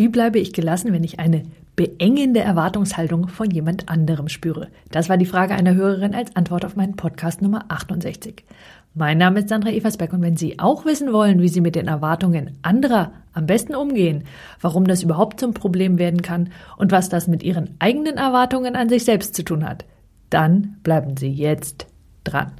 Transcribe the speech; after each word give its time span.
Wie 0.00 0.08
bleibe 0.08 0.38
ich 0.38 0.54
gelassen, 0.54 0.94
wenn 0.94 1.04
ich 1.04 1.18
eine 1.20 1.42
beengende 1.76 2.40
Erwartungshaltung 2.40 3.28
von 3.28 3.50
jemand 3.50 3.90
anderem 3.90 4.30
spüre? 4.30 4.68
Das 4.90 5.10
war 5.10 5.18
die 5.18 5.26
Frage 5.26 5.54
einer 5.54 5.74
Hörerin 5.74 6.14
als 6.14 6.34
Antwort 6.36 6.64
auf 6.64 6.74
meinen 6.74 6.96
Podcast 6.96 7.42
Nummer 7.42 7.66
68. 7.68 8.46
Mein 8.94 9.18
Name 9.18 9.40
ist 9.40 9.50
Sandra 9.50 9.68
Eversbeck 9.68 10.14
und 10.14 10.22
wenn 10.22 10.38
Sie 10.38 10.58
auch 10.58 10.86
wissen 10.86 11.12
wollen, 11.12 11.42
wie 11.42 11.48
Sie 11.48 11.60
mit 11.60 11.74
den 11.74 11.86
Erwartungen 11.86 12.56
anderer 12.62 13.12
am 13.34 13.44
besten 13.44 13.74
umgehen, 13.74 14.24
warum 14.62 14.86
das 14.86 15.02
überhaupt 15.02 15.38
zum 15.38 15.52
Problem 15.52 15.98
werden 15.98 16.22
kann 16.22 16.48
und 16.78 16.92
was 16.92 17.10
das 17.10 17.28
mit 17.28 17.42
Ihren 17.42 17.74
eigenen 17.78 18.16
Erwartungen 18.16 18.76
an 18.76 18.88
sich 18.88 19.04
selbst 19.04 19.34
zu 19.34 19.44
tun 19.44 19.68
hat, 19.68 19.84
dann 20.30 20.78
bleiben 20.82 21.18
Sie 21.18 21.28
jetzt 21.28 21.88
dran. 22.24 22.52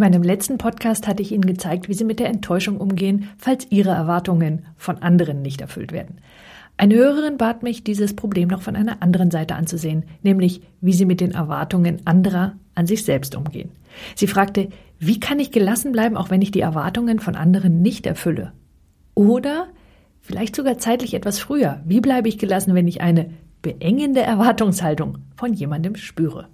In 0.00 0.06
meinem 0.12 0.22
letzten 0.22 0.56
Podcast 0.56 1.06
hatte 1.06 1.20
ich 1.20 1.30
Ihnen 1.30 1.44
gezeigt, 1.44 1.90
wie 1.90 1.92
Sie 1.92 2.06
mit 2.06 2.20
der 2.20 2.30
Enttäuschung 2.30 2.78
umgehen, 2.78 3.28
falls 3.36 3.66
Ihre 3.68 3.90
Erwartungen 3.90 4.64
von 4.78 4.96
anderen 5.02 5.42
nicht 5.42 5.60
erfüllt 5.60 5.92
werden. 5.92 6.22
Eine 6.78 6.94
Hörerin 6.94 7.36
bat 7.36 7.62
mich, 7.62 7.84
dieses 7.84 8.16
Problem 8.16 8.48
noch 8.48 8.62
von 8.62 8.76
einer 8.76 9.02
anderen 9.02 9.30
Seite 9.30 9.56
anzusehen, 9.56 10.04
nämlich 10.22 10.62
wie 10.80 10.94
Sie 10.94 11.04
mit 11.04 11.20
den 11.20 11.32
Erwartungen 11.32 12.00
anderer 12.06 12.54
an 12.74 12.86
sich 12.86 13.04
selbst 13.04 13.36
umgehen. 13.36 13.72
Sie 14.16 14.26
fragte, 14.26 14.70
wie 14.98 15.20
kann 15.20 15.38
ich 15.38 15.50
gelassen 15.50 15.92
bleiben, 15.92 16.16
auch 16.16 16.30
wenn 16.30 16.40
ich 16.40 16.50
die 16.50 16.62
Erwartungen 16.62 17.18
von 17.18 17.34
anderen 17.34 17.82
nicht 17.82 18.06
erfülle? 18.06 18.54
Oder 19.14 19.66
vielleicht 20.22 20.56
sogar 20.56 20.78
zeitlich 20.78 21.12
etwas 21.12 21.38
früher, 21.38 21.82
wie 21.84 22.00
bleibe 22.00 22.30
ich 22.30 22.38
gelassen, 22.38 22.74
wenn 22.74 22.88
ich 22.88 23.02
eine 23.02 23.28
beengende 23.60 24.22
Erwartungshaltung 24.22 25.18
von 25.36 25.52
jemandem 25.52 25.94
spüre? 25.94 26.48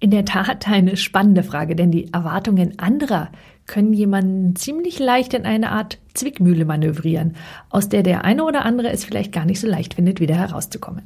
In 0.00 0.10
der 0.10 0.24
Tat 0.24 0.68
eine 0.68 0.96
spannende 0.96 1.42
Frage, 1.42 1.74
denn 1.74 1.90
die 1.90 2.12
Erwartungen 2.12 2.78
anderer 2.78 3.30
können 3.66 3.92
jemanden 3.92 4.54
ziemlich 4.54 4.98
leicht 4.98 5.34
in 5.34 5.44
eine 5.44 5.72
Art 5.72 5.98
Zwickmühle 6.14 6.64
manövrieren, 6.64 7.34
aus 7.68 7.88
der 7.88 8.02
der 8.02 8.24
eine 8.24 8.44
oder 8.44 8.64
andere 8.64 8.90
es 8.90 9.04
vielleicht 9.04 9.32
gar 9.32 9.44
nicht 9.44 9.60
so 9.60 9.66
leicht 9.66 9.94
findet, 9.94 10.20
wieder 10.20 10.36
herauszukommen. 10.36 11.02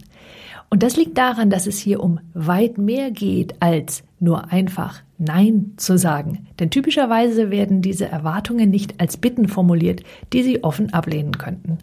Und 0.69 0.83
das 0.83 0.97
liegt 0.97 1.19
daran, 1.19 1.51
dass 1.51 1.67
es 1.67 1.79
hier 1.79 2.03
um 2.03 2.21
weit 2.33 2.79
mehr 2.79 3.11
geht, 3.11 3.61
als 3.61 4.05
nur 4.21 4.53
einfach 4.53 5.03
Nein 5.19 5.73
zu 5.77 5.99
sagen. 5.99 6.47
Denn 6.59 6.71
typischerweise 6.71 7.51
werden 7.51 7.83
diese 7.83 8.09
Erwartungen 8.09 8.71
nicht 8.71 9.01
als 9.01 9.17
Bitten 9.17 9.49
formuliert, 9.49 10.03
die 10.33 10.43
Sie 10.43 10.65
offen 10.65 10.93
ablehnen 10.93 11.37
könnten. 11.37 11.79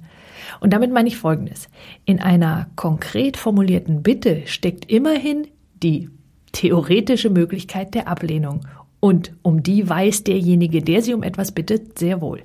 Und 0.60 0.74
damit 0.74 0.92
meine 0.92 1.08
ich 1.08 1.18
Folgendes. 1.18 1.70
In 2.06 2.20
einer 2.20 2.68
konkret 2.76 3.38
formulierten 3.38 4.02
Bitte 4.02 4.44
steckt 4.46 4.92
immerhin 4.92 5.48
die 5.84 6.10
theoretische 6.52 7.30
Möglichkeit 7.30 7.94
der 7.94 8.08
Ablehnung. 8.08 8.62
Und 9.00 9.34
um 9.44 9.64
die 9.64 9.88
weiß 9.88 10.26
derjenige, 10.26 10.82
der 10.82 11.02
Sie 11.02 11.14
um 11.14 11.24
etwas 11.24 11.54
bittet, 11.54 11.98
sehr 11.98 12.22
wohl. 12.22 12.44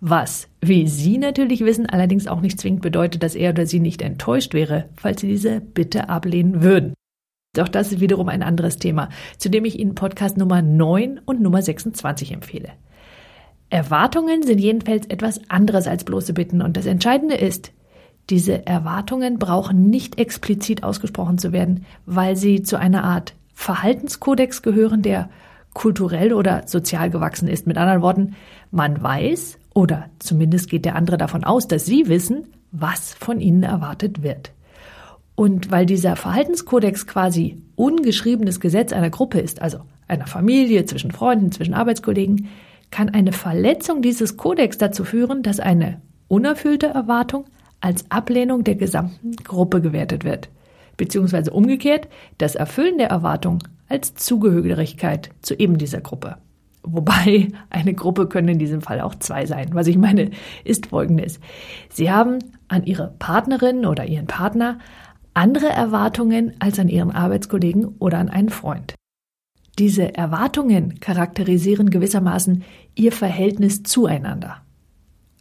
Was, 0.00 0.48
wie 0.60 0.88
Sie 0.88 1.16
natürlich 1.16 1.64
wissen, 1.64 1.86
allerdings 1.86 2.26
auch 2.26 2.40
nicht 2.40 2.60
zwingend 2.60 2.82
bedeutet, 2.82 3.22
dass 3.22 3.36
er 3.36 3.50
oder 3.50 3.66
sie 3.66 3.78
nicht 3.78 4.02
enttäuscht 4.02 4.52
wäre, 4.52 4.88
falls 4.96 5.20
Sie 5.20 5.28
diese 5.28 5.60
Bitte 5.60 6.08
ablehnen 6.08 6.62
würden. 6.62 6.94
Doch 7.54 7.68
das 7.68 7.92
ist 7.92 8.00
wiederum 8.00 8.28
ein 8.28 8.42
anderes 8.42 8.78
Thema, 8.78 9.10
zu 9.38 9.48
dem 9.48 9.64
ich 9.64 9.78
Ihnen 9.78 9.94
Podcast 9.94 10.38
Nummer 10.38 10.62
9 10.62 11.20
und 11.24 11.40
Nummer 11.40 11.62
26 11.62 12.32
empfehle. 12.32 12.70
Erwartungen 13.70 14.42
sind 14.42 14.58
jedenfalls 14.58 15.06
etwas 15.06 15.40
anderes 15.48 15.86
als 15.86 16.04
bloße 16.04 16.32
Bitten 16.32 16.62
und 16.62 16.76
das 16.76 16.86
Entscheidende 16.86 17.36
ist, 17.36 17.72
diese 18.30 18.66
Erwartungen 18.66 19.38
brauchen 19.38 19.88
nicht 19.88 20.18
explizit 20.18 20.82
ausgesprochen 20.82 21.38
zu 21.38 21.52
werden, 21.52 21.84
weil 22.06 22.36
sie 22.36 22.62
zu 22.62 22.78
einer 22.78 23.04
Art 23.04 23.34
Verhaltenskodex 23.54 24.62
gehören, 24.62 25.02
der 25.02 25.30
kulturell 25.74 26.32
oder 26.32 26.62
sozial 26.66 27.10
gewachsen 27.10 27.48
ist. 27.48 27.66
Mit 27.66 27.78
anderen 27.78 28.02
Worten, 28.02 28.34
man 28.70 29.02
weiß 29.02 29.58
oder 29.74 30.10
zumindest 30.18 30.68
geht 30.68 30.84
der 30.84 30.96
andere 30.96 31.16
davon 31.16 31.44
aus, 31.44 31.66
dass 31.66 31.86
sie 31.86 32.08
wissen, 32.08 32.48
was 32.70 33.14
von 33.14 33.40
ihnen 33.40 33.62
erwartet 33.62 34.22
wird. 34.22 34.52
Und 35.34 35.70
weil 35.70 35.86
dieser 35.86 36.16
Verhaltenskodex 36.16 37.06
quasi 37.06 37.62
ungeschriebenes 37.74 38.60
Gesetz 38.60 38.92
einer 38.92 39.10
Gruppe 39.10 39.40
ist, 39.40 39.62
also 39.62 39.78
einer 40.08 40.26
Familie, 40.26 40.84
zwischen 40.84 41.10
Freunden, 41.10 41.52
zwischen 41.52 41.74
Arbeitskollegen, 41.74 42.48
kann 42.90 43.08
eine 43.08 43.32
Verletzung 43.32 44.02
dieses 44.02 44.36
Kodex 44.36 44.76
dazu 44.76 45.04
führen, 45.04 45.42
dass 45.42 45.58
eine 45.58 46.02
unerfüllte 46.28 46.88
Erwartung 46.88 47.46
als 47.80 48.10
Ablehnung 48.10 48.62
der 48.62 48.74
gesamten 48.74 49.36
Gruppe 49.36 49.80
gewertet 49.80 50.24
wird 50.24 50.50
beziehungsweise 50.96 51.50
umgekehrt 51.50 52.08
das 52.38 52.54
Erfüllen 52.54 52.98
der 52.98 53.08
Erwartung 53.08 53.58
als 53.88 54.14
Zugehörigkeit 54.14 55.30
zu 55.42 55.54
eben 55.54 55.78
dieser 55.78 56.00
Gruppe. 56.00 56.36
Wobei 56.82 57.48
eine 57.70 57.94
Gruppe 57.94 58.26
können 58.26 58.48
in 58.48 58.58
diesem 58.58 58.80
Fall 58.80 59.00
auch 59.00 59.14
zwei 59.14 59.46
sein. 59.46 59.70
Was 59.72 59.86
ich 59.86 59.96
meine, 59.96 60.30
ist 60.64 60.86
folgendes. 60.86 61.38
Sie 61.90 62.10
haben 62.10 62.38
an 62.68 62.84
Ihre 62.84 63.14
Partnerin 63.18 63.86
oder 63.86 64.06
Ihren 64.06 64.26
Partner 64.26 64.78
andere 65.34 65.68
Erwartungen 65.68 66.54
als 66.58 66.78
an 66.78 66.88
Ihren 66.88 67.12
Arbeitskollegen 67.12 67.96
oder 67.98 68.18
an 68.18 68.28
einen 68.28 68.48
Freund. 68.48 68.94
Diese 69.78 70.14
Erwartungen 70.14 71.00
charakterisieren 71.00 71.88
gewissermaßen 71.88 72.64
Ihr 72.94 73.12
Verhältnis 73.12 73.82
zueinander. 73.82 74.62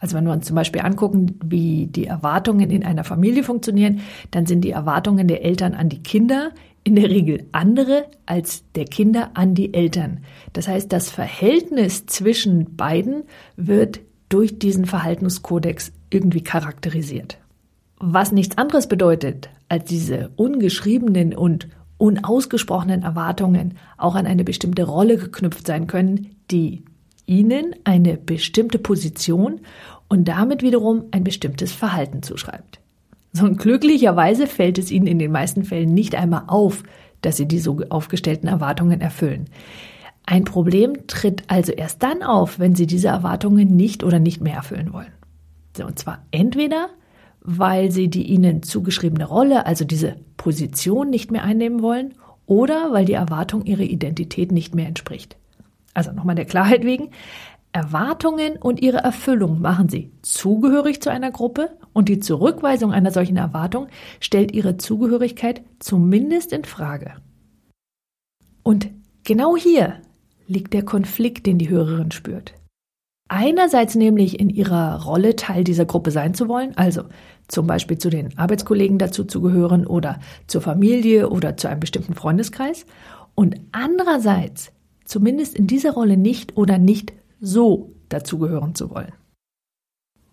Also 0.01 0.17
wenn 0.17 0.25
wir 0.25 0.33
uns 0.33 0.47
zum 0.47 0.55
Beispiel 0.55 0.81
angucken, 0.81 1.39
wie 1.45 1.87
die 1.87 2.07
Erwartungen 2.07 2.71
in 2.71 2.83
einer 2.83 3.03
Familie 3.03 3.43
funktionieren, 3.43 4.01
dann 4.31 4.47
sind 4.47 4.61
die 4.61 4.71
Erwartungen 4.71 5.27
der 5.27 5.45
Eltern 5.45 5.75
an 5.75 5.89
die 5.89 6.01
Kinder 6.01 6.51
in 6.83 6.95
der 6.95 7.09
Regel 7.09 7.45
andere 7.51 8.07
als 8.25 8.63
der 8.73 8.85
Kinder 8.85 9.29
an 9.35 9.53
die 9.53 9.75
Eltern. 9.75 10.21
Das 10.53 10.67
heißt, 10.67 10.91
das 10.91 11.11
Verhältnis 11.11 12.07
zwischen 12.07 12.75
beiden 12.75 13.23
wird 13.55 13.99
durch 14.29 14.57
diesen 14.57 14.85
Verhaltenskodex 14.85 15.91
irgendwie 16.09 16.43
charakterisiert. 16.43 17.37
Was 17.99 18.31
nichts 18.31 18.57
anderes 18.57 18.87
bedeutet, 18.87 19.51
als 19.69 19.85
diese 19.85 20.31
ungeschriebenen 20.35 21.35
und 21.35 21.67
unausgesprochenen 21.99 23.03
Erwartungen 23.03 23.75
auch 23.97 24.15
an 24.15 24.25
eine 24.25 24.43
bestimmte 24.43 24.83
Rolle 24.83 25.17
geknüpft 25.17 25.67
sein 25.67 25.85
können, 25.85 26.35
die 26.49 26.83
ihnen 27.25 27.75
eine 27.83 28.17
bestimmte 28.17 28.79
Position 28.79 29.61
und 30.07 30.25
damit 30.27 30.61
wiederum 30.61 31.05
ein 31.11 31.23
bestimmtes 31.23 31.71
Verhalten 31.71 32.23
zuschreibt. 32.23 32.79
Und 33.39 33.59
glücklicherweise 33.59 34.47
fällt 34.47 34.77
es 34.77 34.91
ihnen 34.91 35.07
in 35.07 35.19
den 35.19 35.31
meisten 35.31 35.63
Fällen 35.63 35.93
nicht 35.93 36.15
einmal 36.15 36.43
auf, 36.47 36.83
dass 37.21 37.37
sie 37.37 37.47
die 37.47 37.59
so 37.59 37.79
aufgestellten 37.89 38.47
Erwartungen 38.47 38.99
erfüllen. 38.99 39.45
Ein 40.25 40.43
Problem 40.43 41.07
tritt 41.07 41.43
also 41.47 41.71
erst 41.71 42.03
dann 42.03 42.23
auf, 42.23 42.59
wenn 42.59 42.75
sie 42.75 42.87
diese 42.87 43.07
Erwartungen 43.07 43.75
nicht 43.75 44.03
oder 44.03 44.19
nicht 44.19 44.41
mehr 44.41 44.55
erfüllen 44.55 44.93
wollen. 44.93 45.11
Und 45.83 45.97
zwar 45.97 46.25
entweder, 46.31 46.89
weil 47.41 47.91
sie 47.91 48.09
die 48.09 48.23
ihnen 48.23 48.63
zugeschriebene 48.63 49.25
Rolle, 49.25 49.65
also 49.65 49.85
diese 49.85 50.17
Position 50.37 51.09
nicht 51.09 51.31
mehr 51.31 51.43
einnehmen 51.43 51.81
wollen, 51.81 52.13
oder 52.45 52.91
weil 52.91 53.05
die 53.05 53.13
Erwartung 53.13 53.65
ihrer 53.65 53.81
Identität 53.81 54.51
nicht 54.51 54.75
mehr 54.75 54.87
entspricht. 54.87 55.37
Also 55.93 56.11
nochmal 56.11 56.35
der 56.35 56.45
Klarheit 56.45 56.85
wegen. 56.85 57.11
Erwartungen 57.73 58.57
und 58.57 58.81
ihre 58.81 58.97
Erfüllung 58.97 59.61
machen 59.61 59.87
sie 59.87 60.11
zugehörig 60.21 61.01
zu 61.01 61.09
einer 61.09 61.31
Gruppe 61.31 61.77
und 61.93 62.09
die 62.09 62.19
Zurückweisung 62.19 62.91
einer 62.91 63.11
solchen 63.11 63.37
Erwartung 63.37 63.87
stellt 64.19 64.51
ihre 64.51 64.75
Zugehörigkeit 64.75 65.61
zumindest 65.79 66.51
in 66.51 66.65
Frage. 66.65 67.13
Und 68.63 68.89
genau 69.23 69.55
hier 69.55 70.01
liegt 70.47 70.73
der 70.73 70.83
Konflikt, 70.83 71.45
den 71.45 71.57
die 71.57 71.69
Hörerin 71.69 72.11
spürt. 72.11 72.53
Einerseits 73.29 73.95
nämlich 73.95 74.41
in 74.41 74.49
ihrer 74.49 75.03
Rolle 75.03 75.37
Teil 75.37 75.63
dieser 75.63 75.85
Gruppe 75.85 76.11
sein 76.11 76.33
zu 76.33 76.49
wollen, 76.49 76.75
also 76.75 77.03
zum 77.47 77.65
Beispiel 77.65 77.97
zu 77.97 78.09
den 78.09 78.37
Arbeitskollegen 78.37 78.97
dazu 78.97 79.23
zu 79.23 79.39
gehören 79.41 79.87
oder 79.87 80.19
zur 80.47 80.61
Familie 80.61 81.29
oder 81.29 81.55
zu 81.55 81.69
einem 81.69 81.79
bestimmten 81.79 82.13
Freundeskreis 82.13 82.85
und 83.33 83.61
andererseits 83.71 84.73
zumindest 85.11 85.55
in 85.55 85.67
dieser 85.67 85.91
Rolle 85.91 86.15
nicht 86.15 86.57
oder 86.57 86.77
nicht 86.77 87.11
so 87.41 87.93
dazugehören 88.07 88.75
zu 88.75 88.89
wollen. 88.91 89.11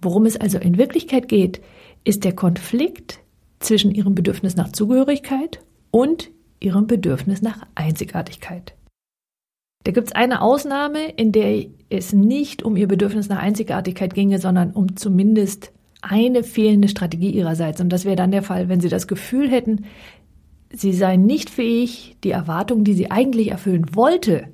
Worum 0.00 0.24
es 0.24 0.36
also 0.36 0.58
in 0.58 0.78
Wirklichkeit 0.78 1.28
geht, 1.28 1.60
ist 2.04 2.22
der 2.22 2.34
Konflikt 2.34 3.18
zwischen 3.58 3.90
ihrem 3.90 4.14
Bedürfnis 4.14 4.54
nach 4.54 4.70
Zugehörigkeit 4.70 5.60
und 5.90 6.30
ihrem 6.60 6.86
Bedürfnis 6.86 7.42
nach 7.42 7.66
Einzigartigkeit. 7.74 8.74
Da 9.82 9.90
gibt 9.90 10.08
es 10.08 10.14
eine 10.14 10.42
Ausnahme, 10.42 11.10
in 11.10 11.32
der 11.32 11.66
es 11.88 12.12
nicht 12.12 12.62
um 12.62 12.76
ihr 12.76 12.86
Bedürfnis 12.86 13.28
nach 13.28 13.38
Einzigartigkeit 13.38 14.14
ginge, 14.14 14.38
sondern 14.38 14.70
um 14.72 14.94
zumindest 14.96 15.72
eine 16.02 16.44
fehlende 16.44 16.86
Strategie 16.86 17.30
ihrerseits. 17.30 17.80
Und 17.80 17.88
das 17.88 18.04
wäre 18.04 18.14
dann 18.14 18.30
der 18.30 18.44
Fall, 18.44 18.68
wenn 18.68 18.80
sie 18.80 18.88
das 18.88 19.08
Gefühl 19.08 19.50
hätten, 19.50 19.86
sie 20.72 20.92
seien 20.92 21.26
nicht 21.26 21.50
fähig, 21.50 22.16
die 22.22 22.30
Erwartungen, 22.30 22.84
die 22.84 22.94
sie 22.94 23.10
eigentlich 23.10 23.50
erfüllen 23.50 23.96
wollte, 23.96 24.48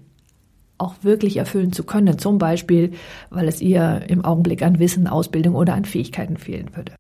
auch 0.85 0.95
wirklich 1.03 1.39
erfüllen 1.39 1.73
zu 1.73 1.85
können, 1.85 2.19
zum 2.19 2.39
Beispiel, 2.39 2.93
weil 3.31 3.49
es 3.49 3.61
ihr 3.61 4.03
im 4.09 4.25
Augenblick 4.25 4.63
an 4.63 4.79
Wissen, 4.79 5.07
Ausbildung 5.07 5.55
oder 5.55 5.75
an 5.75 5.85
Fähigkeiten 5.85 6.37
fehlen 6.37 6.77
würde. 6.77 6.95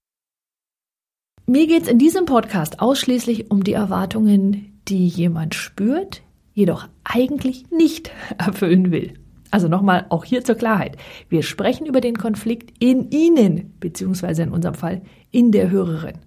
Mir 1.46 1.66
geht 1.66 1.82
es 1.82 1.88
in 1.88 1.98
diesem 1.98 2.24
Podcast 2.24 2.80
ausschließlich 2.80 3.50
um 3.50 3.62
die 3.64 3.74
Erwartungen, 3.74 4.80
die 4.88 5.06
jemand 5.06 5.54
spürt, 5.54 6.22
jedoch 6.54 6.88
eigentlich 7.04 7.70
nicht 7.70 8.10
erfüllen 8.38 8.90
will. 8.90 9.14
Also 9.50 9.68
nochmal 9.68 10.06
auch 10.08 10.24
hier 10.24 10.42
zur 10.42 10.56
Klarheit. 10.56 10.96
Wir 11.28 11.42
sprechen 11.42 11.86
über 11.86 12.00
den 12.00 12.16
Konflikt 12.16 12.82
in 12.82 13.10
Ihnen, 13.10 13.74
beziehungsweise 13.78 14.42
in 14.42 14.50
unserem 14.50 14.74
Fall 14.74 15.02
in 15.30 15.52
der 15.52 15.70
Hörerin. 15.70 16.18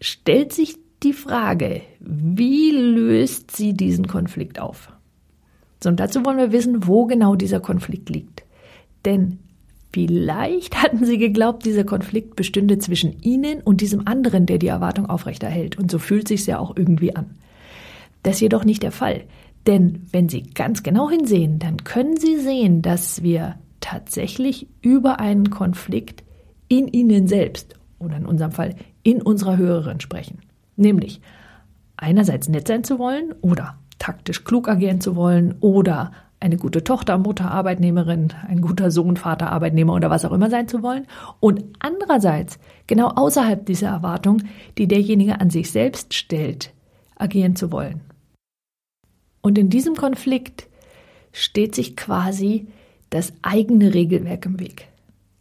Stellt 0.00 0.52
sich 0.52 0.76
die 1.02 1.14
Frage, 1.14 1.82
wie 2.00 2.70
löst 2.72 3.56
sie 3.56 3.72
diesen 3.72 4.06
Konflikt 4.08 4.60
auf? 4.60 4.92
So, 5.82 5.88
und 5.88 5.98
dazu 5.98 6.24
wollen 6.24 6.38
wir 6.38 6.52
wissen, 6.52 6.86
wo 6.86 7.06
genau 7.06 7.34
dieser 7.34 7.60
Konflikt 7.60 8.10
liegt. 8.10 8.44
Denn 9.04 9.38
Vielleicht 9.92 10.76
hatten 10.82 11.04
sie 11.04 11.18
geglaubt, 11.18 11.64
dieser 11.64 11.84
Konflikt 11.84 12.36
bestünde 12.36 12.78
zwischen 12.78 13.20
ihnen 13.22 13.60
und 13.60 13.80
diesem 13.80 14.06
anderen, 14.06 14.46
der 14.46 14.58
die 14.58 14.68
Erwartung 14.68 15.06
aufrechterhält. 15.06 15.78
Und 15.78 15.90
so 15.90 15.98
fühlt 15.98 16.28
sich 16.28 16.46
ja 16.46 16.58
auch 16.58 16.76
irgendwie 16.76 17.16
an. 17.16 17.36
Das 18.22 18.36
ist 18.36 18.40
jedoch 18.40 18.64
nicht 18.64 18.82
der 18.82 18.92
Fall. 18.92 19.22
Denn 19.66 20.06
wenn 20.12 20.28
Sie 20.28 20.42
ganz 20.42 20.82
genau 20.82 21.10
hinsehen, 21.10 21.58
dann 21.58 21.84
können 21.84 22.16
Sie 22.16 22.38
sehen, 22.38 22.82
dass 22.82 23.22
wir 23.22 23.56
tatsächlich 23.80 24.68
über 24.80 25.20
einen 25.20 25.50
Konflikt 25.50 26.22
in 26.68 26.88
Ihnen 26.88 27.26
selbst 27.26 27.74
oder 27.98 28.16
in 28.16 28.26
unserem 28.26 28.52
Fall 28.52 28.76
in 29.02 29.20
unserer 29.20 29.56
Hörerin 29.56 30.00
sprechen. 30.00 30.38
Nämlich 30.76 31.20
einerseits 31.96 32.48
nett 32.48 32.68
sein 32.68 32.84
zu 32.84 32.98
wollen 32.98 33.34
oder 33.42 33.78
taktisch 34.00 34.42
klug 34.42 34.68
agieren 34.68 35.00
zu 35.00 35.14
wollen 35.14 35.54
oder 35.60 36.10
eine 36.40 36.56
gute 36.56 36.82
Tochter, 36.82 37.18
Mutter, 37.18 37.50
Arbeitnehmerin, 37.50 38.32
ein 38.48 38.62
guter 38.62 38.90
Sohn, 38.90 39.16
Vater, 39.16 39.52
Arbeitnehmer 39.52 39.94
oder 39.94 40.08
was 40.08 40.24
auch 40.24 40.32
immer 40.32 40.48
sein 40.50 40.66
zu 40.66 40.82
wollen. 40.82 41.06
Und 41.38 41.62
andererseits, 41.78 42.58
genau 42.86 43.08
außerhalb 43.08 43.64
dieser 43.66 43.88
Erwartung, 43.88 44.42
die 44.78 44.88
derjenige 44.88 45.38
an 45.38 45.50
sich 45.50 45.70
selbst 45.70 46.14
stellt, 46.14 46.72
agieren 47.16 47.56
zu 47.56 47.70
wollen. 47.70 48.00
Und 49.42 49.58
in 49.58 49.68
diesem 49.68 49.94
Konflikt 49.94 50.66
steht 51.32 51.74
sich 51.74 51.94
quasi 51.94 52.68
das 53.10 53.34
eigene 53.42 53.92
Regelwerk 53.92 54.46
im 54.46 54.58
Weg. 54.60 54.88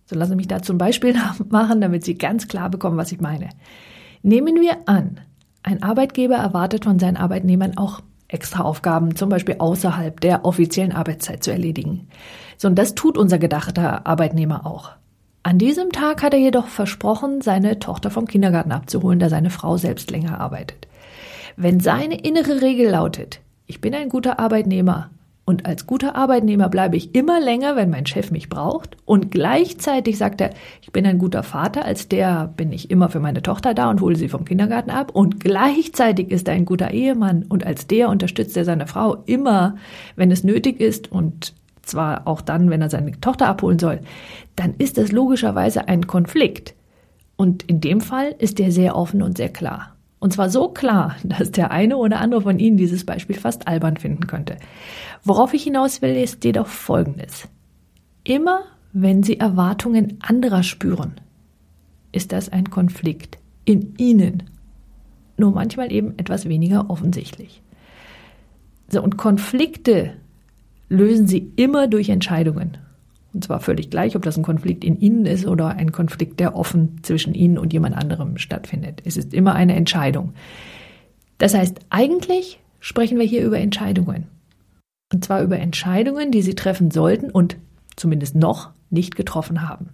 So 0.06 0.16
lassen 0.16 0.32
Sie 0.32 0.38
mich 0.38 0.48
da 0.48 0.62
zum 0.62 0.78
Beispiel 0.78 1.16
machen, 1.50 1.80
damit 1.80 2.04
Sie 2.04 2.18
ganz 2.18 2.50
klar 2.50 2.70
bekommen, 2.70 2.98
was 2.98 3.12
ich 3.14 3.22
meine. 3.22 3.50
Nehmen 4.22 4.60
wir 4.60 4.78
an, 4.86 5.22
ein 5.64 5.82
Arbeitgeber 5.82 6.36
erwartet 6.36 6.84
von 6.84 7.00
seinen 7.00 7.16
Arbeitnehmern 7.16 7.78
auch 7.78 8.02
extra 8.30 8.64
Aufgaben, 8.64 9.16
zum 9.16 9.28
Beispiel 9.28 9.56
außerhalb 9.60 10.22
der 10.22 10.46
offiziellen 10.46 10.94
Arbeitszeit 10.94 11.44
zu 11.44 11.52
erledigen. 11.52 12.08
So, 12.58 12.70
und 12.70 12.76
das 12.76 12.96
tut 12.96 13.18
unser 13.18 13.40
gedachter 13.40 14.08
Arbeitnehmer 14.08 14.66
auch. 14.66 14.92
An 15.44 15.58
diesem 15.58 15.92
Tag 15.92 16.22
hat 16.22 16.34
er 16.34 16.40
jedoch 16.40 16.68
versprochen, 16.68 17.42
seine 17.42 17.80
Tochter 17.80 18.12
vom 18.12 18.28
Kindergarten 18.28 18.72
abzuholen, 18.72 19.20
da 19.20 19.30
seine 19.30 19.50
Frau 19.50 19.78
selbst 19.78 20.12
länger 20.12 20.40
arbeitet. 20.40 20.88
Wenn 21.56 21.80
seine 21.80 22.20
innere 22.22 22.62
Regel 22.62 22.90
lautet, 22.90 23.42
ich 23.66 23.82
bin 23.82 23.94
ein 23.96 24.10
guter 24.10 24.40
Arbeitnehmer, 24.40 25.10
und 25.50 25.66
als 25.66 25.88
guter 25.88 26.16
Arbeitnehmer 26.16 26.70
bleibe 26.70 26.96
ich 26.96 27.16
immer 27.16 27.40
länger, 27.40 27.76
wenn 27.76 27.90
mein 27.90 28.06
Chef 28.06 28.30
mich 28.30 28.50
braucht. 28.50 28.98
Und 29.06 29.32
gleichzeitig 29.32 30.20
sagt 30.20 30.42
er, 30.42 30.52
ich 30.80 30.92
bin 30.92 31.08
ein 31.08 31.18
guter 31.18 31.42
Vater, 31.42 31.86
als 31.86 32.08
der 32.08 32.54
bin 32.56 32.72
ich 32.72 32.92
immer 32.92 33.10
für 33.10 33.20
meine 33.20 33.42
Tochter 33.42 33.74
da 33.74 33.90
und 33.90 34.00
hole 34.00 34.16
sie 34.16 34.30
vom 34.30 34.46
Kindergarten 34.46 34.92
ab. 34.92 35.10
Und 35.12 35.40
gleichzeitig 35.40 36.30
ist 36.30 36.48
er 36.48 36.54
ein 36.54 36.66
guter 36.66 36.92
Ehemann 36.92 37.46
und 37.50 37.66
als 37.66 37.88
der 37.88 38.10
unterstützt 38.10 38.56
er 38.58 38.64
seine 38.64 38.86
Frau 38.86 39.24
immer, 39.26 39.78
wenn 40.16 40.30
es 40.30 40.44
nötig 40.44 40.80
ist 40.80 41.12
und 41.12 41.56
zwar 41.82 42.28
auch 42.28 42.42
dann, 42.42 42.70
wenn 42.70 42.84
er 42.84 42.92
seine 42.92 43.20
Tochter 43.20 43.48
abholen 43.48 43.80
soll. 43.80 44.02
Dann 44.56 44.76
ist 44.78 45.00
das 45.00 45.12
logischerweise 45.12 45.88
ein 45.88 46.06
Konflikt. 46.06 46.76
Und 47.38 47.64
in 47.64 47.82
dem 47.82 48.02
Fall 48.02 48.36
ist 48.38 48.60
der 48.60 48.72
sehr 48.72 48.96
offen 48.96 49.24
und 49.24 49.38
sehr 49.38 49.50
klar. 49.50 49.96
Und 50.20 50.34
zwar 50.34 50.50
so 50.50 50.70
klar, 50.70 51.16
dass 51.24 51.52
der 51.52 51.72
eine 51.72 51.98
oder 51.98 52.20
andere 52.20 52.42
von 52.42 52.60
Ihnen 52.60 52.78
dieses 52.78 53.06
Beispiel 53.06 53.38
fast 53.38 53.68
albern 53.68 53.98
finden 53.98 54.28
könnte. 54.28 54.58
Worauf 55.24 55.54
ich 55.54 55.64
hinaus 55.64 56.02
will, 56.02 56.16
ist 56.16 56.44
jedoch 56.44 56.68
Folgendes. 56.68 57.48
Immer 58.24 58.62
wenn 58.92 59.24
Sie 59.24 59.40
Erwartungen 59.40 60.18
anderer 60.22 60.64
spüren, 60.64 61.16
ist 62.12 62.32
das 62.32 62.50
ein 62.50 62.70
Konflikt 62.70 63.38
in 63.66 63.96
Ihnen. 63.98 64.44
Nur 65.38 65.52
manchmal 65.52 65.92
eben 65.92 66.18
etwas 66.18 66.50
weniger 66.50 66.90
offensichtlich. 66.90 67.62
So, 68.90 69.04
und 69.04 69.18
Konflikte 69.18 70.14
lösen 70.90 71.28
Sie 71.28 71.52
immer 71.56 71.88
durch 71.88 72.10
Entscheidungen. 72.10 72.78
Und 73.34 73.44
zwar 73.44 73.60
völlig 73.60 73.90
gleich, 73.90 74.16
ob 74.16 74.24
das 74.24 74.38
ein 74.38 74.44
Konflikt 74.44 74.84
in 74.84 75.00
Ihnen 75.00 75.26
ist 75.26 75.46
oder 75.46 75.70
ein 75.70 75.92
Konflikt, 75.92 76.40
der 76.40 76.56
offen 76.56 77.00
zwischen 77.04 77.34
Ihnen 77.34 77.58
und 77.58 77.74
jemand 77.74 77.96
anderem 77.96 78.38
stattfindet. 78.38 79.02
Es 79.06 79.18
ist 79.18 79.34
immer 79.34 79.54
eine 79.54 79.76
Entscheidung. 79.76 80.34
Das 81.38 81.54
heißt, 81.54 81.80
eigentlich 81.90 82.60
sprechen 82.80 83.20
wir 83.20 83.26
hier 83.26 83.44
über 83.44 83.60
Entscheidungen. 83.60 84.28
Und 85.14 85.26
zwar 85.26 85.42
über 85.42 85.60
Entscheidungen, 85.60 86.32
die 86.32 86.42
Sie 86.42 86.56
treffen 86.56 86.92
sollten 86.92 87.30
und 87.30 87.58
zumindest 87.96 88.36
noch 88.36 88.72
nicht 88.90 89.16
getroffen 89.16 89.68
haben. 89.68 89.90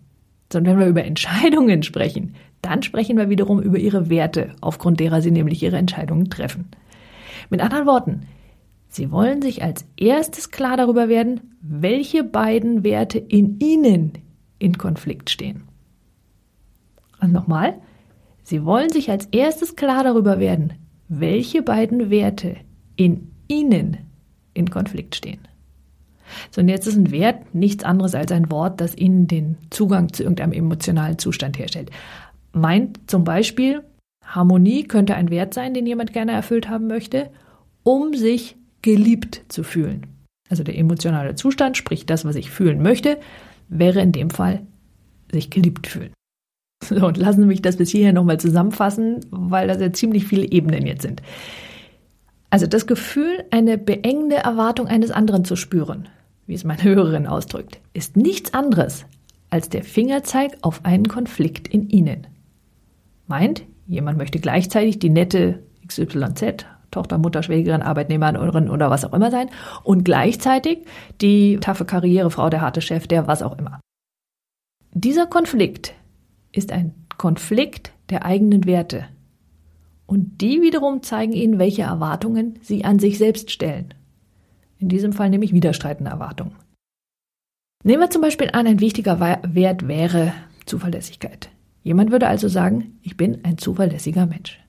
Sondern 0.51 0.73
wenn 0.73 0.79
wir 0.79 0.89
über 0.89 1.03
Entscheidungen 1.03 1.83
sprechen, 1.83 2.35
dann 2.61 2.83
sprechen 2.83 3.17
wir 3.17 3.29
wiederum 3.29 3.61
über 3.61 3.77
Ihre 3.77 4.09
Werte, 4.09 4.51
aufgrund 4.61 4.99
derer 4.99 5.21
Sie 5.21 5.31
nämlich 5.31 5.61
Ihre 5.61 5.77
Entscheidungen 5.77 6.29
treffen. 6.29 6.69
Mit 7.49 7.61
anderen 7.61 7.85
Worten, 7.85 8.21
Sie 8.95 9.11
wollen 9.11 9.41
sich 9.41 9.61
als 9.61 9.85
erstes 9.97 10.51
klar 10.51 10.77
darüber 10.77 11.09
werden, 11.09 11.53
welche 11.59 12.23
beiden 12.23 12.85
Werte 12.85 13.17
in 13.17 13.59
Ihnen 13.59 14.13
in 14.57 14.77
Konflikt 14.77 15.29
stehen. 15.29 15.63
Und 17.19 17.33
nochmal, 17.33 17.73
Sie 18.43 18.63
wollen 18.63 18.89
sich 18.89 19.11
als 19.11 19.25
erstes 19.33 19.75
klar 19.75 20.05
darüber 20.05 20.39
werden, 20.39 20.71
welche 21.09 21.61
beiden 21.61 22.09
Werte 22.09 22.55
in 22.95 23.33
Ihnen 23.49 23.97
in 24.53 24.69
Konflikt 24.69 25.15
stehen. 25.15 25.41
So, 26.51 26.61
und 26.61 26.69
jetzt 26.69 26.87
ist 26.87 26.95
ein 26.95 27.11
Wert 27.11 27.53
nichts 27.53 27.83
anderes 27.83 28.15
als 28.15 28.31
ein 28.31 28.49
Wort, 28.49 28.79
das 28.79 28.95
Ihnen 28.95 29.27
den 29.27 29.57
Zugang 29.71 30.13
zu 30.13 30.23
irgendeinem 30.23 30.53
emotionalen 30.53 31.19
Zustand 31.19 31.59
herstellt. 31.59 31.91
Meint 32.53 33.11
zum 33.11 33.25
Beispiel, 33.25 33.83
Harmonie 34.23 34.85
könnte 34.85 35.15
ein 35.15 35.31
Wert 35.31 35.53
sein, 35.53 35.73
den 35.73 35.85
jemand 35.85 36.13
gerne 36.13 36.31
erfüllt 36.31 36.69
haben 36.69 36.87
möchte, 36.87 37.29
um 37.83 38.13
sich 38.13 38.55
geliebt 38.85 39.41
zu 39.49 39.63
fühlen. 39.63 40.05
Also 40.47 40.63
der 40.63 40.77
emotionale 40.77 41.33
Zustand, 41.33 41.75
sprich 41.75 42.05
das, 42.05 42.23
was 42.23 42.35
ich 42.35 42.51
fühlen 42.51 42.83
möchte, 42.83 43.17
wäre 43.67 43.99
in 43.99 44.11
dem 44.11 44.29
Fall 44.29 44.61
sich 45.31 45.49
geliebt 45.49 45.87
fühlen. 45.87 46.13
So, 46.83 47.07
und 47.07 47.17
lassen 47.17 47.41
Sie 47.41 47.47
mich 47.47 47.63
das 47.63 47.77
bis 47.77 47.89
hierher 47.89 48.13
nochmal 48.13 48.39
zusammenfassen, 48.39 49.25
weil 49.31 49.67
das 49.67 49.81
ja 49.81 49.91
ziemlich 49.91 50.25
viele 50.25 50.51
Ebenen 50.51 50.85
jetzt 50.85 51.01
sind. 51.01 51.23
Also 52.51 52.67
das 52.67 52.85
Gefühl, 52.85 53.43
eine 53.49 53.79
beengende 53.79 54.35
Erwartung 54.35 54.87
eines 54.87 55.09
anderen 55.09 55.45
zu 55.45 55.55
spüren, 55.55 56.07
wie 56.45 56.53
es 56.53 56.63
meine 56.63 56.83
Hörerin 56.83 57.25
ausdrückt, 57.25 57.79
ist 57.93 58.15
nichts 58.17 58.53
anderes 58.53 59.05
als 59.49 59.69
der 59.69 59.83
Fingerzeig 59.83 60.57
auf 60.61 60.85
einen 60.85 61.07
Konflikt 61.07 61.67
in 61.67 61.89
Ihnen. 61.89 62.27
Meint, 63.25 63.63
jemand 63.87 64.19
möchte 64.19 64.39
gleichzeitig 64.39 64.99
die 64.99 65.09
nette 65.09 65.63
XYZ 65.87 66.67
Tochter, 66.95 67.17
Mutter, 67.17 67.43
Schwägerin, 67.43 67.81
Arbeitnehmerin 67.81 68.69
oder 68.69 68.89
was 68.89 69.03
auch 69.03 69.13
immer 69.13 69.31
sein 69.31 69.49
und 69.83 70.05
gleichzeitig 70.05 70.85
die 71.19 71.57
taffe 71.59 71.83
Karrierefrau, 71.83 72.49
der 72.49 72.61
harte 72.61 72.79
Chef, 72.81 73.05
der 73.05 73.27
was 73.27 73.43
auch 73.43 73.57
immer. 73.57 73.81
Dieser 74.93 75.27
Konflikt 75.27 75.93
ist 76.53 76.71
ein 76.71 76.93
Konflikt 77.17 77.91
der 78.09 78.23
eigenen 78.23 78.65
Werte. 78.65 79.05
Und 80.05 80.39
die 80.39 80.61
wiederum 80.61 81.03
zeigen 81.03 81.33
Ihnen, 81.33 81.59
welche 81.59 81.81
Erwartungen 81.81 82.59
Sie 82.61 82.85
an 82.85 82.99
sich 82.99 83.17
selbst 83.17 83.51
stellen. 83.51 83.93
In 84.77 84.87
diesem 84.87 85.11
Fall 85.11 85.29
nämlich 85.29 85.51
widerstreitende 85.51 86.11
Erwartungen. 86.11 86.55
Nehmen 87.83 88.03
wir 88.03 88.09
zum 88.09 88.21
Beispiel 88.21 88.51
an, 88.53 88.67
ein 88.67 88.79
wichtiger 88.79 89.19
Wert 89.19 89.87
wäre 89.87 90.31
Zuverlässigkeit. 90.65 91.49
Jemand 91.83 92.11
würde 92.11 92.27
also 92.27 92.47
sagen, 92.47 92.97
ich 93.03 93.17
bin 93.17 93.43
ein 93.43 93.57
zuverlässiger 93.57 94.25
Mensch. 94.25 94.64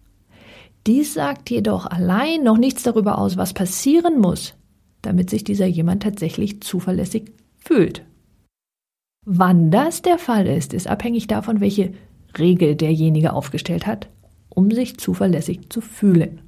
Dies 0.87 1.15
sagt 1.15 1.51
jedoch 1.51 1.87
allein 1.87 2.45
noch 2.45 2.59
nichts 2.59 2.85
darüber 2.85 3.19
aus, 3.19 3.37
was 3.37 3.55
passieren 3.55 4.21
muss, 4.21 4.55
damit 5.03 5.31
sich 5.31 5.43
dieser 5.43 5.67
jemand 5.67 6.05
tatsächlich 6.05 6.61
zuverlässig 6.61 7.33
fühlt. 7.59 8.05
Wann 9.25 9.73
das 9.73 10.03
der 10.03 10.19
Fall 10.19 10.47
ist, 10.47 10.73
ist 10.73 10.87
abhängig 10.87 11.27
davon, 11.27 11.61
welche 11.61 11.93
Regel 12.39 12.77
derjenige 12.77 13.33
aufgestellt 13.33 13.87
hat, 13.87 14.09
um 14.49 14.71
sich 14.71 14.99
zuverlässig 14.99 15.69
zu 15.71 15.81
fühlen. 15.81 16.41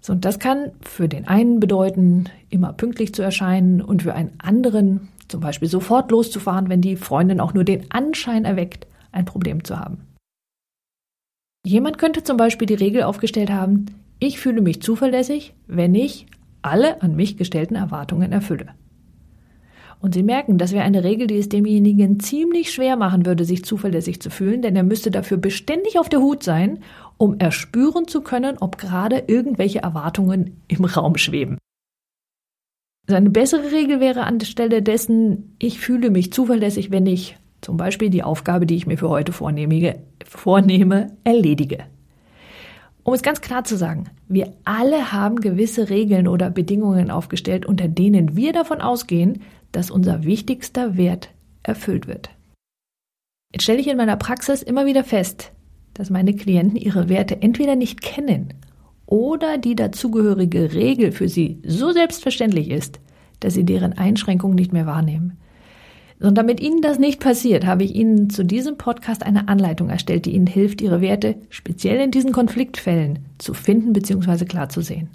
So, 0.00 0.12
und 0.12 0.24
das 0.24 0.38
kann 0.38 0.70
für 0.80 1.08
den 1.08 1.26
einen 1.26 1.58
bedeuten, 1.58 2.26
immer 2.50 2.72
pünktlich 2.72 3.14
zu 3.14 3.22
erscheinen 3.22 3.80
und 3.80 4.02
für 4.02 4.14
einen 4.14 4.38
anderen 4.38 5.08
zum 5.26 5.40
Beispiel 5.40 5.68
sofort 5.68 6.12
loszufahren, 6.12 6.68
wenn 6.68 6.82
die 6.82 6.96
Freundin 6.96 7.40
auch 7.40 7.54
nur 7.54 7.64
den 7.64 7.90
Anschein 7.90 8.44
erweckt, 8.44 8.86
ein 9.10 9.24
Problem 9.24 9.64
zu 9.64 9.80
haben. 9.80 10.13
Jemand 11.66 11.98
könnte 11.98 12.22
zum 12.22 12.36
Beispiel 12.36 12.66
die 12.66 12.74
Regel 12.74 13.04
aufgestellt 13.04 13.50
haben, 13.50 13.86
ich 14.18 14.38
fühle 14.38 14.60
mich 14.60 14.82
zuverlässig, 14.82 15.54
wenn 15.66 15.94
ich 15.94 16.26
alle 16.60 17.02
an 17.02 17.16
mich 17.16 17.36
gestellten 17.36 17.74
Erwartungen 17.74 18.32
erfülle. 18.32 18.68
Und 20.00 20.12
Sie 20.12 20.22
merken, 20.22 20.58
das 20.58 20.72
wäre 20.72 20.84
eine 20.84 21.02
Regel, 21.02 21.26
die 21.26 21.38
es 21.38 21.48
demjenigen 21.48 22.20
ziemlich 22.20 22.70
schwer 22.70 22.96
machen 22.96 23.24
würde, 23.24 23.46
sich 23.46 23.64
zuverlässig 23.64 24.20
zu 24.20 24.28
fühlen, 24.28 24.60
denn 24.60 24.76
er 24.76 24.82
müsste 24.82 25.10
dafür 25.10 25.38
beständig 25.38 25.98
auf 25.98 26.10
der 26.10 26.20
Hut 26.20 26.42
sein, 26.42 26.80
um 27.16 27.38
erspüren 27.38 28.06
zu 28.06 28.20
können, 28.20 28.58
ob 28.58 28.76
gerade 28.76 29.24
irgendwelche 29.26 29.78
Erwartungen 29.78 30.60
im 30.68 30.84
Raum 30.84 31.16
schweben. 31.16 31.56
Also 33.06 33.16
eine 33.16 33.30
bessere 33.30 33.72
Regel 33.72 34.00
wäre 34.00 34.24
an 34.24 34.38
der 34.38 34.46
Stelle 34.46 34.82
dessen, 34.82 35.56
ich 35.58 35.80
fühle 35.80 36.10
mich 36.10 36.32
zuverlässig, 36.32 36.90
wenn 36.90 37.06
ich 37.06 37.36
zum 37.64 37.78
Beispiel 37.78 38.10
die 38.10 38.22
Aufgabe, 38.22 38.66
die 38.66 38.76
ich 38.76 38.86
mir 38.86 38.98
für 38.98 39.08
heute 39.08 39.32
vornehme, 39.32 39.96
vornehme 40.24 41.16
erledige. 41.24 41.78
Um 43.02 43.14
es 43.14 43.22
ganz 43.22 43.40
klar 43.40 43.64
zu 43.64 43.76
sagen, 43.76 44.04
wir 44.28 44.52
alle 44.64 45.12
haben 45.12 45.40
gewisse 45.40 45.88
Regeln 45.88 46.28
oder 46.28 46.50
Bedingungen 46.50 47.10
aufgestellt, 47.10 47.66
unter 47.66 47.88
denen 47.88 48.36
wir 48.36 48.52
davon 48.52 48.80
ausgehen, 48.80 49.42
dass 49.72 49.90
unser 49.90 50.24
wichtigster 50.24 50.96
Wert 50.96 51.30
erfüllt 51.62 52.06
wird. 52.06 52.30
Jetzt 53.52 53.62
stelle 53.62 53.80
ich 53.80 53.88
in 53.88 53.96
meiner 53.96 54.16
Praxis 54.16 54.62
immer 54.62 54.84
wieder 54.84 55.04
fest, 55.04 55.52
dass 55.94 56.10
meine 56.10 56.34
Klienten 56.34 56.76
ihre 56.76 57.08
Werte 57.08 57.40
entweder 57.40 57.76
nicht 57.76 58.02
kennen 58.02 58.54
oder 59.06 59.58
die 59.58 59.74
dazugehörige 59.74 60.74
Regel 60.74 61.12
für 61.12 61.28
sie 61.28 61.60
so 61.64 61.92
selbstverständlich 61.92 62.70
ist, 62.70 63.00
dass 63.40 63.54
sie 63.54 63.64
deren 63.64 63.92
Einschränkungen 63.94 64.56
nicht 64.56 64.72
mehr 64.72 64.86
wahrnehmen. 64.86 65.38
Und 66.24 66.38
damit 66.38 66.60
Ihnen 66.60 66.80
das 66.80 66.98
nicht 66.98 67.20
passiert, 67.20 67.66
habe 67.66 67.84
ich 67.84 67.94
Ihnen 67.94 68.30
zu 68.30 68.44
diesem 68.44 68.78
Podcast 68.78 69.26
eine 69.26 69.48
Anleitung 69.48 69.90
erstellt, 69.90 70.24
die 70.24 70.34
Ihnen 70.34 70.46
hilft, 70.46 70.80
Ihre 70.80 71.02
Werte 71.02 71.34
speziell 71.50 72.00
in 72.00 72.10
diesen 72.10 72.32
Konfliktfällen 72.32 73.18
zu 73.36 73.52
finden 73.52 73.92
bzw. 73.92 74.46
klar 74.46 74.70
zu 74.70 74.80
sehen. 74.80 75.08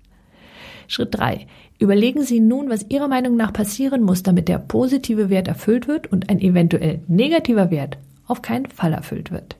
Schritt 0.88 1.16
drei: 1.16 1.46
Überlegen 1.78 2.22
Sie 2.22 2.40
nun, 2.40 2.68
was 2.68 2.86
Ihrer 2.88 3.06
Meinung 3.06 3.36
nach 3.36 3.52
passieren 3.52 4.02
muss, 4.02 4.24
damit 4.24 4.48
der 4.48 4.58
positive 4.58 5.30
Wert 5.30 5.46
erfüllt 5.46 5.86
wird 5.86 6.10
und 6.10 6.28
ein 6.28 6.40
eventuell 6.40 7.00
negativer 7.06 7.70
Wert 7.70 7.98
auf 8.26 8.42
keinen 8.42 8.66
Fall 8.66 8.92
erfüllt 8.92 9.30
wird. 9.30 9.56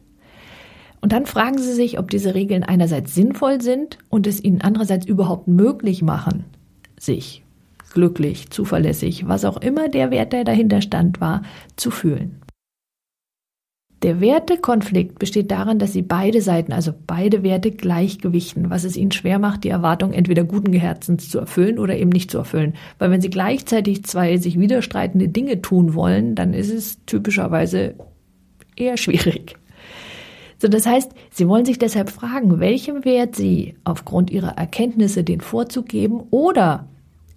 Und 1.00 1.12
dann 1.12 1.26
fragen 1.26 1.58
Sie 1.58 1.72
sich, 1.72 1.98
ob 1.98 2.10
diese 2.10 2.34
Regeln 2.34 2.64
einerseits 2.64 3.14
sinnvoll 3.14 3.60
sind 3.60 3.98
und 4.08 4.26
es 4.26 4.42
Ihnen 4.42 4.62
andererseits 4.62 5.06
überhaupt 5.06 5.46
möglich 5.46 6.02
machen, 6.02 6.44
sich 6.98 7.44
glücklich, 7.92 8.50
zuverlässig, 8.50 9.28
was 9.28 9.44
auch 9.44 9.58
immer 9.58 9.88
der 9.88 10.10
Wert, 10.10 10.32
der 10.32 10.44
dahinter 10.44 10.82
stand, 10.82 11.20
war, 11.20 11.42
zu 11.76 11.90
fühlen. 11.90 12.40
Der 14.02 14.20
Wertekonflikt 14.20 15.18
besteht 15.18 15.50
darin, 15.50 15.80
dass 15.80 15.92
sie 15.92 16.02
beide 16.02 16.40
Seiten, 16.40 16.72
also 16.72 16.92
beide 17.06 17.42
Werte 17.42 17.72
gleichgewichten, 17.72 18.70
was 18.70 18.84
es 18.84 18.96
ihnen 18.96 19.10
schwer 19.10 19.40
macht, 19.40 19.64
die 19.64 19.70
Erwartung 19.70 20.12
entweder 20.12 20.44
guten 20.44 20.72
Herzens 20.72 21.28
zu 21.28 21.40
erfüllen 21.40 21.80
oder 21.80 21.96
eben 21.96 22.10
nicht 22.10 22.30
zu 22.30 22.38
erfüllen. 22.38 22.74
Weil 23.00 23.10
wenn 23.10 23.20
sie 23.20 23.30
gleichzeitig 23.30 24.04
zwei 24.04 24.36
sich 24.36 24.58
widerstreitende 24.58 25.28
Dinge 25.28 25.62
tun 25.62 25.94
wollen, 25.94 26.36
dann 26.36 26.54
ist 26.54 26.72
es 26.72 27.04
typischerweise 27.06 27.96
eher 28.76 28.96
schwierig. 28.96 29.56
So, 30.58 30.68
das 30.68 30.86
heißt, 30.86 31.12
sie 31.30 31.48
wollen 31.48 31.64
sich 31.64 31.78
deshalb 31.78 32.10
fragen, 32.10 32.60
welchem 32.60 33.04
Wert 33.04 33.34
sie 33.34 33.76
aufgrund 33.82 34.30
ihrer 34.30 34.56
Erkenntnisse 34.58 35.24
den 35.24 35.40
Vorzug 35.40 35.88
geben 35.88 36.20
oder 36.30 36.88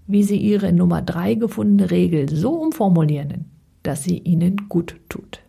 wie 0.06 0.24
sie 0.24 0.38
ihre 0.38 0.74
Nummer 0.74 1.01
drei 1.01 1.34
gefundene 1.36 1.89
Regel 1.89 2.30
so 2.30 2.51
umformulieren, 2.53 3.46
dass 3.82 4.03
sie 4.03 4.18
ihnen 4.18 4.68
gut 4.70 4.96
tut. 5.10 5.41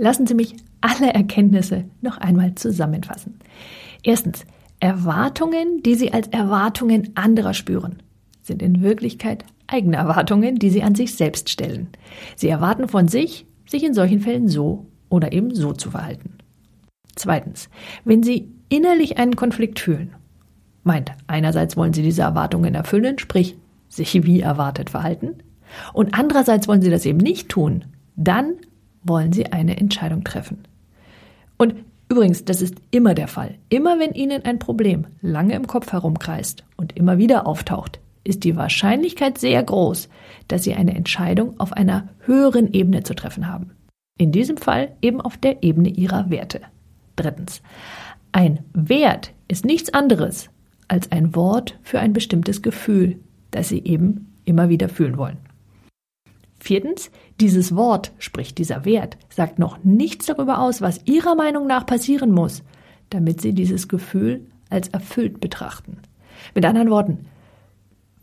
Lassen 0.00 0.28
Sie 0.28 0.34
mich 0.34 0.54
alle 0.80 1.12
Erkenntnisse 1.12 1.84
noch 2.02 2.18
einmal 2.18 2.54
zusammenfassen. 2.54 3.40
Erstens, 4.04 4.46
Erwartungen, 4.78 5.82
die 5.82 5.96
Sie 5.96 6.12
als 6.12 6.28
Erwartungen 6.28 7.10
anderer 7.16 7.52
spüren, 7.52 8.00
sind 8.40 8.62
in 8.62 8.80
Wirklichkeit 8.80 9.44
eigene 9.66 9.96
Erwartungen, 9.96 10.54
die 10.54 10.70
Sie 10.70 10.84
an 10.84 10.94
sich 10.94 11.16
selbst 11.16 11.50
stellen. 11.50 11.88
Sie 12.36 12.48
erwarten 12.48 12.86
von 12.86 13.08
sich, 13.08 13.44
sich 13.66 13.82
in 13.82 13.92
solchen 13.92 14.20
Fällen 14.20 14.46
so 14.46 14.86
oder 15.08 15.32
eben 15.32 15.52
so 15.52 15.72
zu 15.72 15.90
verhalten. 15.90 16.34
Zweitens, 17.16 17.68
wenn 18.04 18.22
Sie 18.22 18.52
innerlich 18.68 19.18
einen 19.18 19.34
Konflikt 19.34 19.80
fühlen, 19.80 20.14
meint, 20.84 21.10
einerseits 21.26 21.76
wollen 21.76 21.92
Sie 21.92 22.04
diese 22.04 22.22
Erwartungen 22.22 22.76
erfüllen, 22.76 23.18
sprich 23.18 23.56
sich 23.88 24.22
wie 24.24 24.40
erwartet 24.42 24.90
verhalten, 24.90 25.38
und 25.92 26.14
andererseits 26.14 26.68
wollen 26.68 26.82
Sie 26.82 26.90
das 26.90 27.04
eben 27.04 27.18
nicht 27.18 27.48
tun, 27.48 27.84
dann 28.14 28.54
wollen 29.08 29.32
Sie 29.32 29.46
eine 29.46 29.76
Entscheidung 29.78 30.24
treffen. 30.24 30.64
Und 31.56 31.74
übrigens, 32.08 32.44
das 32.44 32.62
ist 32.62 32.76
immer 32.90 33.14
der 33.14 33.28
Fall. 33.28 33.56
Immer 33.68 33.98
wenn 33.98 34.12
Ihnen 34.12 34.44
ein 34.44 34.58
Problem 34.58 35.06
lange 35.20 35.54
im 35.54 35.66
Kopf 35.66 35.92
herumkreist 35.92 36.64
und 36.76 36.96
immer 36.96 37.18
wieder 37.18 37.46
auftaucht, 37.46 38.00
ist 38.24 38.44
die 38.44 38.56
Wahrscheinlichkeit 38.56 39.38
sehr 39.38 39.62
groß, 39.62 40.08
dass 40.48 40.64
Sie 40.64 40.74
eine 40.74 40.94
Entscheidung 40.94 41.58
auf 41.58 41.72
einer 41.72 42.08
höheren 42.20 42.72
Ebene 42.72 43.02
zu 43.02 43.14
treffen 43.14 43.48
haben. 43.48 43.70
In 44.18 44.32
diesem 44.32 44.56
Fall 44.56 44.92
eben 45.00 45.20
auf 45.20 45.36
der 45.36 45.62
Ebene 45.62 45.88
Ihrer 45.88 46.30
Werte. 46.30 46.60
Drittens. 47.16 47.62
Ein 48.32 48.60
Wert 48.74 49.32
ist 49.48 49.64
nichts 49.64 49.92
anderes 49.94 50.50
als 50.88 51.10
ein 51.12 51.34
Wort 51.34 51.78
für 51.82 52.00
ein 52.00 52.12
bestimmtes 52.12 52.62
Gefühl, 52.62 53.18
das 53.50 53.68
Sie 53.68 53.82
eben 53.84 54.32
immer 54.44 54.68
wieder 54.68 54.88
fühlen 54.88 55.16
wollen. 55.16 55.38
Viertens, 56.60 57.10
dieses 57.40 57.76
Wort, 57.76 58.12
sprich 58.18 58.54
dieser 58.54 58.84
Wert, 58.84 59.16
sagt 59.28 59.58
noch 59.58 59.82
nichts 59.84 60.26
darüber 60.26 60.60
aus, 60.60 60.80
was 60.80 61.00
Ihrer 61.04 61.34
Meinung 61.34 61.66
nach 61.66 61.86
passieren 61.86 62.32
muss, 62.32 62.62
damit 63.10 63.40
Sie 63.40 63.52
dieses 63.52 63.88
Gefühl 63.88 64.46
als 64.70 64.88
erfüllt 64.88 65.40
betrachten. 65.40 65.98
Mit 66.54 66.64
anderen 66.64 66.90
Worten, 66.90 67.26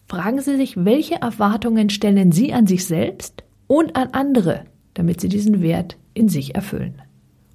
fragen 0.08 0.42
Sie 0.42 0.58
sich, 0.58 0.84
welche 0.84 1.16
Erwartungen 1.16 1.90
stellen 1.90 2.32
Sie 2.32 2.54
an 2.54 2.68
sich 2.68 2.86
selbst 2.86 3.44
und 3.68 3.96
an 3.96 4.10
andere, 4.12 4.66
damit 4.94 5.22
Sie 5.22 5.30
diesen 5.30 5.62
Wert 5.62 5.98
in 6.14 6.30
sich 6.30 6.54
erfüllen. 6.56 7.02